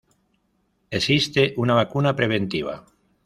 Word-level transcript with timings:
Existe 0.89 1.53
una 1.57 1.75
vacuna 1.75 2.15
preventiva. 2.15 2.85